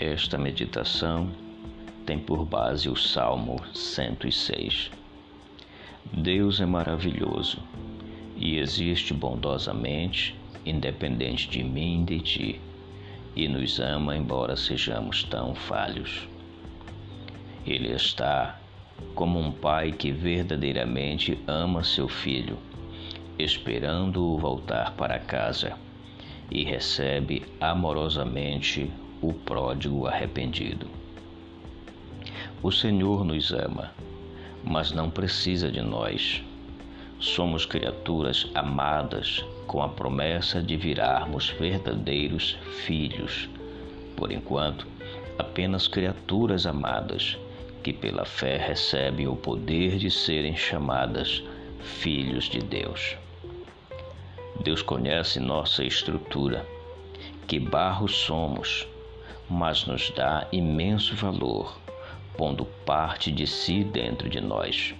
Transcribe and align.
Esta 0.00 0.38
meditação 0.38 1.30
tem 2.06 2.18
por 2.18 2.46
base 2.46 2.88
o 2.88 2.96
Salmo 2.96 3.60
106. 3.74 4.90
Deus 6.10 6.58
é 6.58 6.64
maravilhoso 6.64 7.58
e 8.34 8.56
existe 8.56 9.12
bondosamente, 9.12 10.34
independente 10.64 11.50
de 11.50 11.62
mim 11.62 12.00
e 12.00 12.04
de 12.06 12.20
ti, 12.20 12.60
e 13.36 13.46
nos 13.46 13.78
ama 13.78 14.16
embora 14.16 14.56
sejamos 14.56 15.22
tão 15.24 15.54
falhos. 15.54 16.26
Ele 17.66 17.92
está 17.92 18.58
como 19.14 19.38
um 19.38 19.52
pai 19.52 19.92
que 19.92 20.10
verdadeiramente 20.10 21.38
ama 21.46 21.84
seu 21.84 22.08
filho, 22.08 22.56
esperando-o 23.38 24.38
voltar 24.38 24.92
para 24.92 25.18
casa, 25.18 25.76
e 26.50 26.64
recebe 26.64 27.42
amorosamente 27.60 28.90
o 29.22 29.32
pródigo 29.32 30.06
arrependido. 30.06 30.86
O 32.62 32.70
Senhor 32.70 33.24
nos 33.24 33.52
ama, 33.52 33.92
mas 34.62 34.92
não 34.92 35.10
precisa 35.10 35.70
de 35.70 35.80
nós. 35.80 36.42
Somos 37.18 37.66
criaturas 37.66 38.50
amadas 38.54 39.44
com 39.66 39.82
a 39.82 39.88
promessa 39.88 40.62
de 40.62 40.76
virarmos 40.76 41.50
verdadeiros 41.50 42.58
filhos. 42.84 43.48
Por 44.16 44.32
enquanto, 44.32 44.86
apenas 45.38 45.86
criaturas 45.86 46.66
amadas 46.66 47.38
que 47.82 47.92
pela 47.92 48.24
fé 48.24 48.56
recebem 48.56 49.26
o 49.26 49.36
poder 49.36 49.96
de 49.96 50.10
serem 50.10 50.56
chamadas 50.56 51.42
filhos 51.82 52.44
de 52.44 52.58
Deus. 52.58 53.16
Deus 54.62 54.82
conhece 54.82 55.40
nossa 55.40 55.82
estrutura, 55.82 56.66
que 57.46 57.58
barro 57.58 58.06
somos, 58.08 58.86
mas 59.50 59.84
nos 59.84 60.10
dá 60.10 60.46
imenso 60.52 61.14
valor, 61.16 61.78
pondo 62.36 62.64
parte 62.86 63.32
de 63.32 63.46
si 63.46 63.84
dentro 63.84 64.28
de 64.28 64.40
nós, 64.40 64.94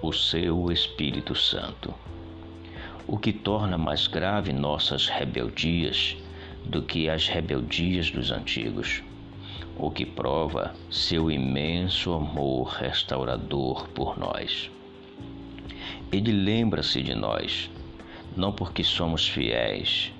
o 0.00 0.12
seu 0.12 0.70
Espírito 0.70 1.34
Santo. 1.34 1.92
O 3.06 3.18
que 3.18 3.32
torna 3.32 3.76
mais 3.76 4.06
grave 4.06 4.52
nossas 4.52 5.08
rebeldias 5.08 6.16
do 6.64 6.80
que 6.82 7.10
as 7.10 7.26
rebeldias 7.26 8.10
dos 8.10 8.30
antigos 8.30 9.02
o 9.76 9.90
que 9.90 10.04
prova 10.04 10.74
seu 10.90 11.30
imenso 11.30 12.12
amor 12.12 12.68
restaurador 12.68 13.88
por 13.88 14.18
nós. 14.18 14.70
Ele 16.10 16.32
lembra-se 16.32 17.02
de 17.02 17.14
nós, 17.14 17.70
não 18.36 18.52
porque 18.52 18.84
somos 18.84 19.28
fiéis, 19.28 20.12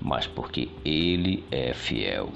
mas 0.00 0.26
porque 0.26 0.68
Ele 0.84 1.44
é 1.50 1.72
fiel. 1.72 2.30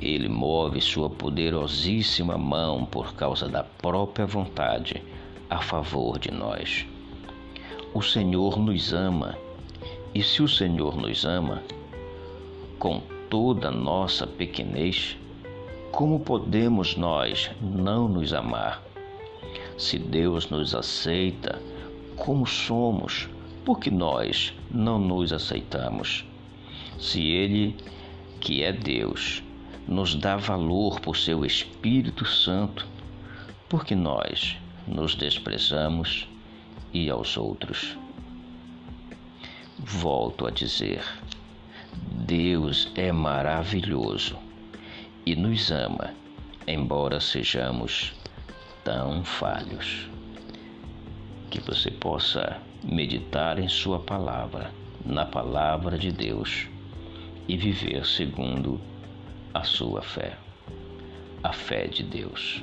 Ele 0.00 0.28
move 0.28 0.80
sua 0.80 1.08
poderosíssima 1.08 2.36
mão 2.36 2.84
por 2.84 3.14
causa 3.14 3.48
da 3.48 3.62
própria 3.62 4.26
vontade 4.26 5.02
a 5.48 5.60
favor 5.60 6.18
de 6.18 6.30
nós. 6.30 6.86
O 7.94 8.02
Senhor 8.02 8.58
nos 8.58 8.92
ama, 8.92 9.38
e 10.14 10.22
se 10.22 10.42
o 10.42 10.48
Senhor 10.48 10.96
nos 10.96 11.24
ama, 11.24 11.62
com 12.78 13.00
toda 13.30 13.70
nossa 13.70 14.26
pequenez, 14.26 15.16
como 15.92 16.18
podemos 16.18 16.96
nós 16.96 17.50
não 17.60 18.08
nos 18.08 18.34
amar? 18.34 18.82
Se 19.78 19.98
Deus 19.98 20.50
nos 20.50 20.74
aceita 20.74 21.62
como 22.16 22.46
somos, 22.46 23.28
por 23.64 23.78
que 23.78 23.90
nós 23.90 24.52
não 24.70 24.98
nos 24.98 25.32
aceitamos? 25.32 26.24
Se 26.98 27.22
Ele, 27.22 27.76
que 28.40 28.62
é 28.62 28.72
Deus, 28.72 29.42
nos 29.86 30.14
dá 30.14 30.36
valor 30.36 31.00
por 31.00 31.16
seu 31.16 31.44
Espírito 31.44 32.24
Santo, 32.24 32.86
por 33.68 33.84
que 33.84 33.94
nós 33.94 34.56
nos 34.86 35.14
desprezamos 35.14 36.28
e 36.92 37.10
aos 37.10 37.36
outros? 37.36 37.96
Volto 39.78 40.46
a 40.46 40.50
dizer: 40.50 41.02
Deus 42.26 42.90
é 42.94 43.12
maravilhoso 43.12 44.38
e 45.26 45.36
nos 45.36 45.70
ama, 45.70 46.14
embora 46.66 47.20
sejamos 47.20 48.14
tão 48.82 49.24
falhos. 49.24 50.08
Que 51.50 51.60
você 51.60 51.90
possa 51.90 52.58
meditar 52.82 53.58
em 53.58 53.68
Sua 53.68 53.98
palavra, 53.98 54.70
na 55.04 55.24
palavra 55.24 55.98
de 55.98 56.10
Deus 56.10 56.66
e 57.46 57.56
viver 57.56 58.06
segundo 58.06 58.80
a 59.54 59.62
sua 59.62 60.02
fé, 60.02 60.36
a 61.44 61.52
fé 61.52 61.86
de 61.86 62.02
Deus. 62.02 62.60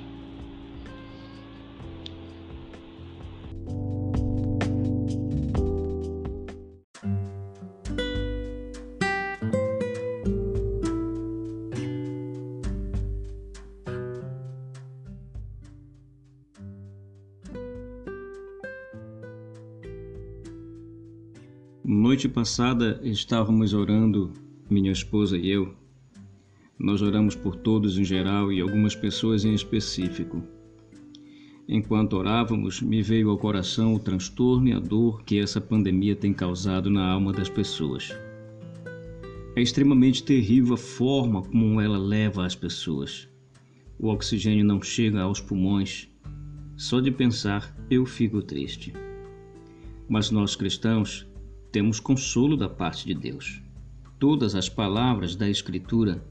Noite 21.83 22.27
passada 22.27 22.99
estávamos 23.03 23.73
orando, 23.73 24.33
minha 24.69 24.91
esposa 24.91 25.37
e 25.37 25.49
eu. 25.49 25.80
Nós 26.83 27.03
oramos 27.03 27.35
por 27.35 27.55
todos 27.55 27.99
em 27.99 28.03
geral 28.03 28.51
e 28.51 28.59
algumas 28.59 28.95
pessoas 28.95 29.45
em 29.45 29.53
específico. 29.53 30.41
Enquanto 31.67 32.13
orávamos, 32.13 32.81
me 32.81 33.03
veio 33.03 33.29
ao 33.29 33.37
coração 33.37 33.93
o 33.93 33.99
transtorno 33.99 34.67
e 34.67 34.73
a 34.73 34.79
dor 34.79 35.23
que 35.23 35.37
essa 35.37 35.61
pandemia 35.61 36.15
tem 36.15 36.33
causado 36.33 36.89
na 36.89 37.07
alma 37.07 37.31
das 37.31 37.49
pessoas. 37.49 38.09
É 39.55 39.61
extremamente 39.61 40.23
terrível 40.23 40.73
a 40.73 40.77
forma 40.77 41.43
como 41.43 41.79
ela 41.79 41.99
leva 41.99 42.47
as 42.47 42.55
pessoas. 42.55 43.29
O 43.99 44.07
oxigênio 44.07 44.65
não 44.65 44.81
chega 44.81 45.21
aos 45.21 45.39
pulmões. 45.39 46.09
Só 46.75 46.99
de 46.99 47.11
pensar 47.11 47.77
eu 47.91 48.07
fico 48.07 48.41
triste. 48.41 48.91
Mas 50.09 50.31
nós 50.31 50.55
cristãos 50.55 51.27
temos 51.71 51.99
consolo 51.99 52.57
da 52.57 52.67
parte 52.67 53.05
de 53.05 53.13
Deus. 53.13 53.61
Todas 54.17 54.55
as 54.55 54.67
palavras 54.67 55.35
da 55.35 55.47
Escritura 55.47 56.30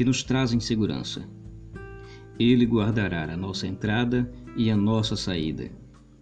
que 0.00 0.04
nos 0.06 0.22
trazem 0.22 0.58
segurança. 0.58 1.28
Ele 2.38 2.64
guardará 2.64 3.30
a 3.30 3.36
nossa 3.36 3.66
entrada 3.66 4.32
e 4.56 4.70
a 4.70 4.74
nossa 4.74 5.14
saída. 5.14 5.70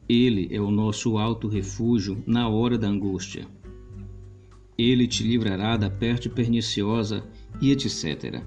Ele 0.08 0.48
é 0.50 0.60
o 0.60 0.68
nosso 0.68 1.16
alto 1.16 1.46
refúgio 1.46 2.20
na 2.26 2.48
hora 2.48 2.76
da 2.76 2.88
angústia. 2.88 3.46
Ele 4.76 5.06
te 5.06 5.22
livrará 5.22 5.76
da 5.76 5.88
peste 5.88 6.28
perniciosa 6.28 7.24
e 7.60 7.70
etc. 7.70 8.42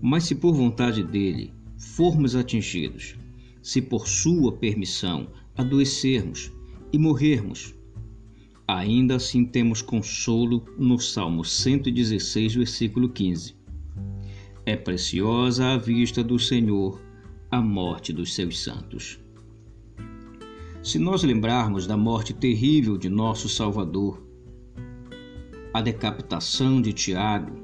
Mas 0.00 0.22
se 0.26 0.36
por 0.36 0.54
vontade 0.54 1.02
dele 1.02 1.52
formos 1.76 2.36
atingidos, 2.36 3.16
se 3.60 3.82
por 3.82 4.06
sua 4.06 4.52
permissão 4.52 5.26
adoecermos 5.56 6.52
e 6.92 6.98
morrermos, 6.98 7.74
Ainda 8.68 9.16
assim 9.16 9.44
temos 9.44 9.82
consolo 9.82 10.64
no 10.78 10.96
Salmo 11.00 11.44
116, 11.44 12.54
versículo 12.54 13.08
15. 13.08 13.60
É 14.64 14.76
preciosa 14.76 15.72
à 15.72 15.76
vista 15.76 16.22
do 16.22 16.38
Senhor 16.38 17.02
a 17.50 17.60
morte 17.60 18.12
dos 18.12 18.32
seus 18.32 18.62
santos. 18.62 19.18
Se 20.80 21.00
nós 21.00 21.24
lembrarmos 21.24 21.84
da 21.84 21.96
morte 21.96 22.32
terrível 22.32 22.96
de 22.96 23.08
nosso 23.08 23.48
Salvador, 23.48 24.24
a 25.74 25.82
decapitação 25.82 26.80
de 26.80 26.92
Tiago 26.92 27.56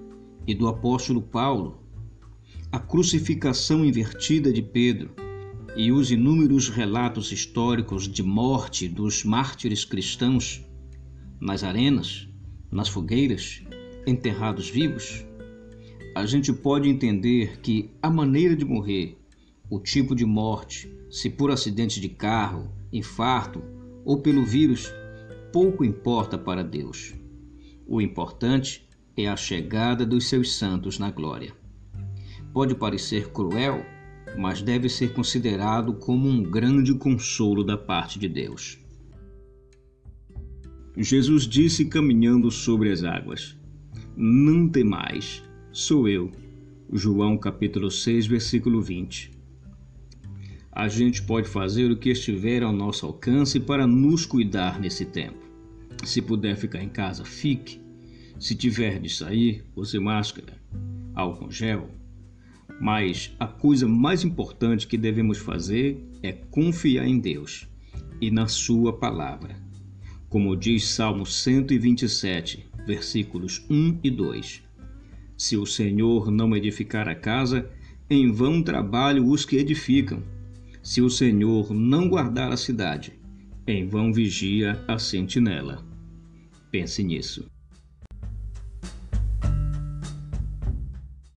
e 0.45 0.53
do 0.56 0.67
apóstolo 0.67 1.23
Paulo, 1.23 1.81
a 2.73 2.81
crucificação 2.81 3.85
invertida 3.85 4.53
de 4.53 4.61
Pedro 4.61 5.15
e 5.77 5.93
os 5.93 6.11
inúmeros 6.11 6.69
relatos 6.69 7.31
históricos 7.31 8.09
de 8.09 8.25
morte 8.25 8.89
dos 8.89 9.23
mártires 9.23 9.85
cristãos, 9.85 10.67
nas 11.41 11.62
arenas, 11.62 12.29
nas 12.73 12.89
fogueiras, 12.89 13.62
enterrados 14.05 14.69
vivos, 14.69 15.25
a 16.19 16.26
gente 16.26 16.53
pode 16.53 16.88
entender 16.88 17.61
que 17.61 17.93
a 18.03 18.11
maneira 18.11 18.56
de 18.56 18.65
morrer, 18.65 19.17
o 19.70 19.79
tipo 19.79 20.17
de 20.17 20.25
morte, 20.25 20.93
se 21.09 21.31
por 21.31 21.49
acidente 21.49 22.00
de 22.00 22.09
carro, 22.09 22.73
infarto 22.93 23.62
ou 24.05 24.20
pelo 24.20 24.44
vírus, 24.44 24.93
pouco 25.53 25.85
importa 25.85 26.37
para 26.37 26.65
Deus. 26.65 27.15
O 27.87 28.00
importante 28.00 28.85
é 29.17 29.29
a 29.29 29.37
chegada 29.37 30.05
dos 30.05 30.29
seus 30.29 30.56
santos 30.56 30.99
na 30.99 31.09
glória. 31.09 31.53
Pode 32.53 32.75
parecer 32.75 33.31
cruel, 33.31 33.87
mas 34.37 34.61
deve 34.61 34.88
ser 34.88 35.12
considerado 35.12 35.94
como 35.94 36.29
um 36.29 36.43
grande 36.43 36.94
consolo 36.94 37.62
da 37.62 37.79
parte 37.79 38.19
de 38.19 38.29
Deus. 38.29 38.76
Jesus 40.97 41.44
disse 41.44 41.85
caminhando 41.85 42.50
sobre 42.50 42.91
as 42.91 43.05
águas: 43.05 43.56
Não 44.17 44.69
temais, 44.69 45.44
sou 45.79 46.09
eu. 46.09 46.33
João 46.93 47.39
capítulo 47.39 47.89
6, 47.89 48.27
versículo 48.27 48.83
20. 48.83 49.31
A 50.73 50.89
gente 50.89 51.23
pode 51.23 51.49
fazer 51.49 51.89
o 51.89 51.97
que 51.97 52.11
estiver 52.11 52.65
ao 52.65 52.73
nosso 52.73 53.07
alcance 53.07 53.61
para 53.61 53.87
nos 53.87 54.27
cuidar 54.27 54.81
nesse 54.81 55.05
tempo. 55.05 55.39
Se 56.05 56.21
puder 56.21 56.57
ficar 56.57 56.83
em 56.83 56.89
casa, 56.89 57.25
fique. 57.25 57.81
Se 58.41 58.57
tiver 58.57 58.99
de 58.99 59.09
sair, 59.09 59.65
use 59.77 59.97
máscara, 60.01 60.61
álcool 61.15 61.53
gel. 61.53 61.89
Mas 62.81 63.33
a 63.39 63.47
coisa 63.47 63.87
mais 63.87 64.25
importante 64.25 64.85
que 64.85 64.99
devemos 64.99 65.39
fazer 65.39 66.05
é 66.25 66.33
confiar 66.33 67.07
em 67.07 67.21
Deus 67.21 67.69
e 68.21 68.33
na 68.33 68.49
Sua 68.49 68.99
palavra. 68.99 69.55
Como 70.29 70.57
diz 70.57 70.89
Salmo 70.89 71.25
127, 71.25 72.67
versículos 72.85 73.65
1 73.71 74.01
e 74.03 74.11
2. 74.11 74.68
Se 75.38 75.56
o 75.56 75.64
Senhor 75.64 76.32
não 76.32 76.55
edificar 76.56 77.08
a 77.08 77.14
casa, 77.14 77.70
em 78.11 78.31
vão 78.32 78.61
trabalham 78.61 79.29
os 79.29 79.44
que 79.44 79.56
edificam. 79.56 80.20
Se 80.82 81.00
o 81.00 81.08
Senhor 81.08 81.73
não 81.73 82.08
guardar 82.08 82.52
a 82.52 82.56
cidade, 82.56 83.12
em 83.64 83.87
vão 83.87 84.12
vigia 84.12 84.85
a 84.88 84.99
sentinela. 84.99 85.87
Pense 86.73 87.05
nisso. 87.05 87.46